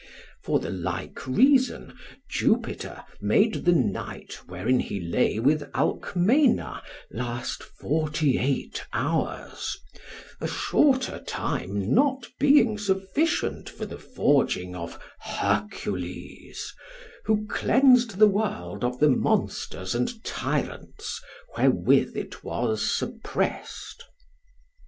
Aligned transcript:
For 0.41 0.57
the 0.59 0.71
like 0.71 1.27
reason 1.27 1.95
Jupiter 2.27 3.03
made 3.21 3.65
the 3.65 3.71
night, 3.71 4.33
wherein 4.47 4.79
he 4.79 4.99
lay 4.99 5.37
with 5.39 5.71
Alcmena, 5.75 6.81
last 7.11 7.61
forty 7.61 8.39
eight 8.39 8.83
hours, 8.93 9.77
a 10.39 10.47
shorter 10.47 11.19
time 11.19 11.93
not 11.93 12.25
being 12.39 12.79
sufficient 12.79 13.69
for 13.69 13.85
the 13.85 13.99
forging 13.99 14.75
of 14.75 14.97
Hercules, 15.19 16.73
who 17.25 17.45
cleansed 17.45 18.17
the 18.17 18.27
world 18.27 18.83
of 18.83 18.97
the 18.99 19.09
monsters 19.11 19.93
and 19.93 20.23
tyrants 20.23 21.21
wherewith 21.55 22.17
it 22.17 22.43
was 22.43 22.97
suppressed. 22.97 24.03